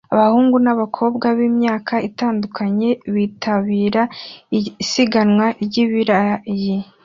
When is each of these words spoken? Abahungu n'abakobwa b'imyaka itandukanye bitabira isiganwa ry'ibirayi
Abahungu 0.13 0.55
n'abakobwa 0.63 1.27
b'imyaka 1.37 1.93
itandukanye 2.09 2.89
bitabira 3.13 4.03
isiganwa 4.59 5.45
ry'ibirayi 5.63 6.75